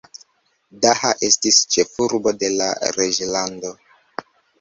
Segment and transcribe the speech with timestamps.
[0.85, 3.75] Daha estis ĉefurbo de la reĝlando.